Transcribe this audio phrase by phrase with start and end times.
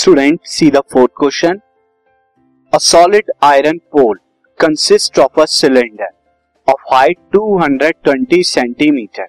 [0.00, 1.62] Student, see the fourth question.
[2.72, 4.16] A solid iron pole
[4.58, 6.08] consists of a cylinder
[6.68, 9.28] of height 220 centimeter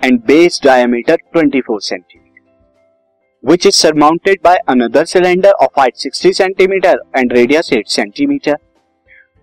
[0.00, 2.42] and base diameter 24 centimeter,
[3.40, 8.56] which is surmounted by another cylinder of height 60 centimeter and radius 8 centimeter.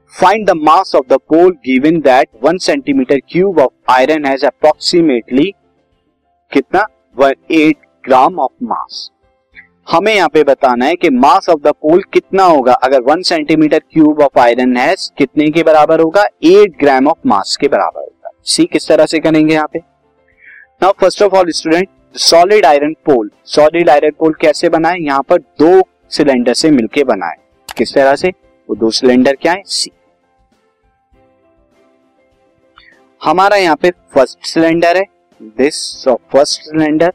[0.07, 5.55] Find the mass of the pole given that 1 centimeter cube of iron has approximately
[6.53, 6.85] कितना
[7.51, 9.09] 8 gram of mass
[9.88, 12.72] हमें यहाँ पे बताना है कि मास of the पोल कितना होगा?
[12.74, 16.24] अगर one centimetre cube of iron है, कितने के बराबर होगा?
[16.44, 19.78] एट ग्राम ऑफ़ मास के बराबर होगा। सी किस तरह से करेंगे यहाँ पे?
[20.82, 24.98] Now first of all student solid iron pole solid iron pole कैसे बनाए?
[24.98, 27.36] यहाँ पर दो सिलेंडर से मिलके बनाए।
[27.68, 28.28] किस तरह से?
[28.68, 29.62] वो दो सिलेंडर क्या है?
[29.66, 29.90] सी
[33.22, 35.04] हमारा यहाँ पे फ़र्स्ट सिलेंडर है।
[35.40, 37.12] दिस फ़र्स्ट सिलेंडर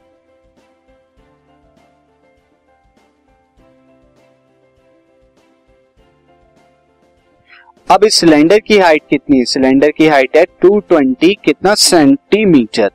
[7.94, 9.46] अब इस सिलेंडर की हाइट कितनी है?
[9.46, 12.90] सिलेंडर की हाइट है 220 कितना सेंटीमीटर?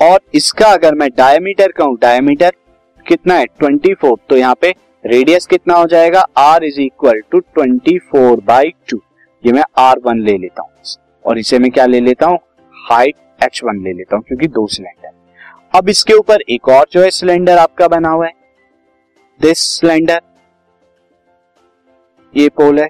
[0.00, 2.52] और इसका अगर मैं डायमीटर कहूँ, डायमीटर
[3.06, 3.44] कितना है?
[3.62, 6.24] 24 तो यहाँ पे रेडियस कितना हो जाएगा?
[6.38, 9.00] R is equal to twenty four by two
[9.44, 10.70] ये मैं आर वन ले लेता हूँ।
[11.24, 12.38] और इसे मैं क्या ले लेता हूँ?
[12.74, 17.02] हाइट एच वन ले लेता हूँ, क्योंकि दो सिलेंडर अब इसके ऊपर एक और जो
[17.02, 18.32] है सिलेंडर आपका बना हुआ है।
[19.40, 20.20] दिस सिलेंडर
[22.34, 22.88] ये पोल है।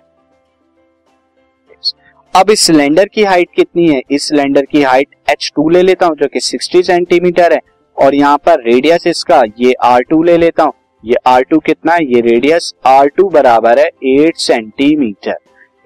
[2.34, 4.00] अब इस सिलेंडर की हाइट कितनी है?
[4.10, 7.60] इस सिलेंडर की हाइट H2 ले लेता हूँ, जो कि 60 सेंटीमीटर है।
[7.96, 10.72] और यहाँ पर रेडियस इसका, ये R2 ले लेता हूँ।
[11.04, 12.04] ये R2 कितना है?
[12.06, 15.36] ये रेडियस R2 बराबर है 8 सेंटीमीटर।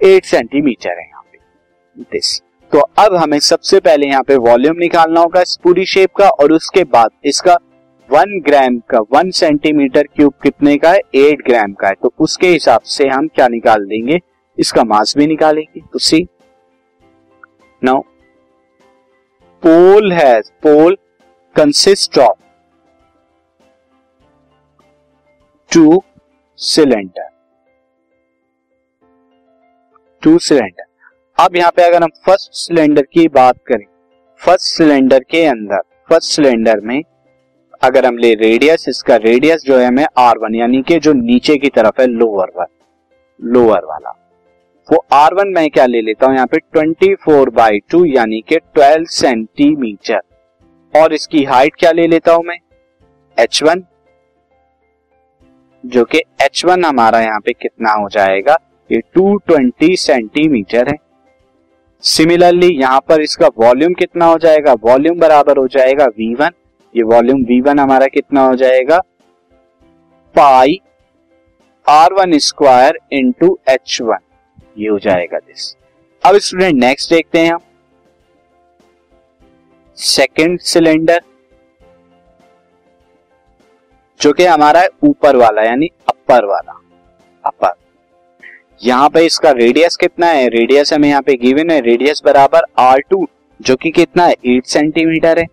[0.01, 1.39] 8 सेंटीमीटर है यहाँ पे।
[2.13, 2.41] दिस
[2.73, 6.53] तो अब हमें सबसे पहले यहाँ पे वॉल्यूम निकालना होगा इस पूरी शेप का, और
[6.53, 7.57] उसके बाद इसका
[8.11, 10.99] वन ग्राम का, वन सेंटीमीटर क्यूब कितने का है?
[11.15, 14.19] एट ग्राम का है। तो उसके हिसाब से हम क्या निकाल देंगे?
[14.59, 16.27] इसका मास भी निकालेंगे। तो see,
[17.83, 18.01] now,
[19.63, 20.97] pole has, pole
[21.57, 22.39] consist of
[25.71, 26.03] two
[26.59, 27.29] cylinder.
[30.23, 30.85] Two cylinder.
[31.39, 33.85] अब यहाँ पे अगर हम फ़र्स्ट सिलेंडर की बात करें,
[34.41, 37.03] फ़र्स्ट सिलेंडर के अंदर, फ़र्स्ट सिलेंडर में
[37.83, 41.57] अगर हम ले रेडियस इसका रेडियस जो है हमें आर वन यानी कि जो नीचे
[41.57, 42.67] की तरफ़ है लोअर वन
[43.41, 44.11] लोअर वाला।
[44.89, 46.35] वो आर वन मैं क्या ले लेता हूँ?
[46.35, 50.21] यहाँ पे ट्वेंटी फोर बाई टू यानी कि ट्वेल्व सेंटीमीटर
[50.95, 52.59] और इसकी हाइट क्या ले लेता हूँ मैं?
[53.37, 53.83] एच वन
[55.85, 58.57] जो कि एच वन हमारा यहाँ पे कितना हो जाएगा?
[58.91, 60.97] ये टू ट्वेंटी सेंटीमीटर है।
[62.05, 64.73] सिमिलरली यहाँ पर इसका वॉल्यूम कितना हो जाएगा?
[64.75, 66.51] वॉल्यूम बराबर हो जाएगा वी वन
[66.97, 68.99] ये वॉल्यूम वी वन हमारा कितना हो जाएगा?
[70.35, 70.81] Pi
[71.87, 74.19] R one square into H one
[74.79, 75.75] ये हो जाएगा दिस
[76.23, 77.61] अब स्टूडेंट नेक्स्ट देखते हैं हम.
[79.99, 81.21] सेकेंड सिलेंडर
[84.21, 86.81] जो कि हमारा है ऊपर वाला, यानी अपर वाला.
[87.45, 87.73] अपर
[88.83, 90.49] यहाँ पे इसका रेडियस कितना है?
[90.49, 91.81] रेडियस हमें यहाँ पे गिवन है.
[91.81, 93.27] रेडियस बराबर आर टू
[93.61, 94.35] जो कि कितना है?
[94.47, 95.47] एट सेंटीमीटर है.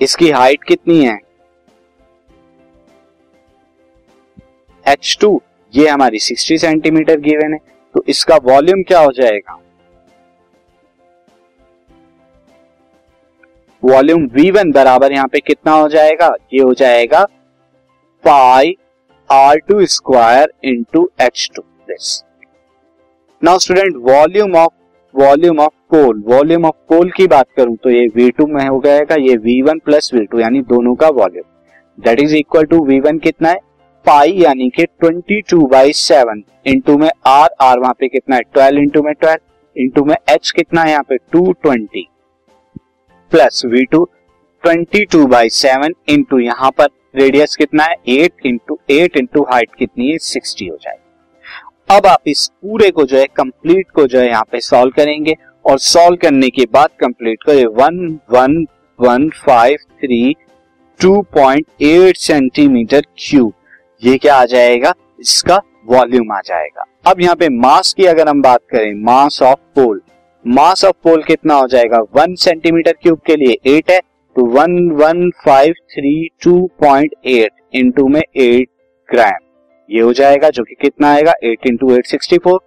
[0.00, 1.18] इसकी हाइट कितनी है?
[4.86, 5.40] एच टू
[5.74, 7.58] ये हमारी 60 सेंटीमीटर गिवन है
[7.94, 9.58] तो इसका वॉल्यूम क्या हो जाएगा?
[13.82, 16.34] वॉल्यूम V1 बराबर यहाँ पे कितना हो जाएगा?
[16.52, 17.24] ये हो जाएगा
[18.24, 18.76] pi
[19.30, 22.22] R two square into H two this
[23.42, 24.72] now student volume of
[25.14, 29.14] volume of pole volume of pole की बात करूँ तो ये V2 में हो जाएगा,
[29.14, 31.44] ये V1 प्लस वी यानी दोनों का volume
[31.98, 33.58] that is equal to V1 कितना है?
[34.04, 38.42] पाई यानी कि 22 टू बाई सेवन इंटू में आर आर वहाँ पे कितना है?
[38.56, 39.38] 12 इंटू में 12
[39.76, 41.16] इंटू में एच कितना है यहाँ पे?
[41.36, 42.04] 220
[43.32, 44.04] plus V two
[44.64, 47.96] twenty two by seven into यहाँ पर रेडियस कितना है?
[48.18, 50.18] 8 इंटू एट इंटू हाइट कितनी है?
[50.18, 51.00] 60 हो जाएगी.
[51.90, 55.34] अब आप इस पूरे को जो है कंप्लीट को जो है यहाँ पे सॉल्व करेंगे
[55.64, 58.64] और सॉल्व करने के बाद कंप्लीट को ये one one
[58.98, 60.34] one five three
[61.00, 63.52] two point eight centimetre cube
[64.02, 64.92] ये क्या आ जाएगा?
[65.20, 69.58] इसका वॉल्यूम आ जाएगा। अब यहाँ पे मास की अगर हम बात करें मास ऑफ़
[69.76, 70.00] पोल
[70.44, 71.98] मास ऑफ़ पोल कितना हो जाएगा?
[72.16, 73.98] वन सेंटीमीटर क्यूब के लिए एट है।
[74.36, 78.68] तो one one five three two point eight into में एट
[79.08, 79.38] ग्राम
[79.88, 81.32] ये हो जाएगा जो कि कितना आएगा?
[81.44, 82.60] Eight into eight sixty four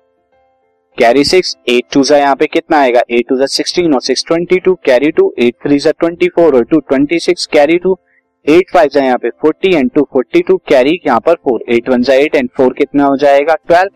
[0.97, 3.01] carry six eight two जा यहाँ पे कितना आएगा?
[3.11, 6.55] एट टू जा सिक्सटीन और six twenty two carry two eight three जा ट्वेंटी फोर
[6.55, 7.97] और two twenty six carry two
[8.45, 11.89] eight five जाए यहाँ पे forty and two forty two carry यहाँ पर फोर एट
[11.89, 13.55] वन जा एट एंड फोर कितना हो जाएगा?
[13.67, 13.89] Twelve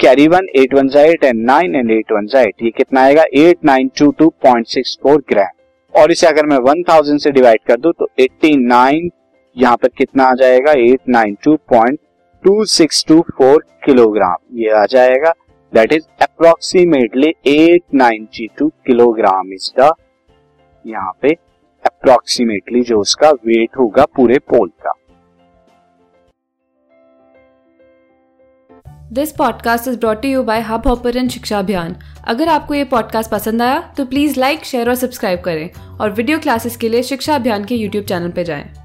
[0.00, 3.02] carry one eight one जा eight and nine and eight one जा एट ये कितना
[3.02, 3.24] आएगा?
[3.34, 7.30] Eight nine two two point six four gram और इसे अगर मैं वन थाउज़ेंड से
[7.30, 9.10] डिवाइड कर दू तो एट्टी नाइन
[9.56, 10.72] यहाँ पर कितना आ जाएगा?
[10.72, 11.98] Eight nine two point
[12.44, 15.32] two six two four kilogram ये आ जाएगा।
[15.74, 19.92] That is approximately eight ninety two kilogram is the
[20.86, 21.32] यहाँ पे
[21.84, 24.92] अप्रोक्सीमेटली जो उसका वेट होगा पूरे पोल का
[29.12, 33.62] this podcast is brought you by hub hopper Shiksha Abhiyan अगर आपको ये पॉडकास्ट पसंद
[33.62, 37.64] आया तो प्लीज़ लाइक शेयर और सब्सक्राइब करें और वीडियो क्लासेस के लिए शिक्षा अभियान
[37.64, 38.81] के यूट्यूब चैनल पर जाएँ।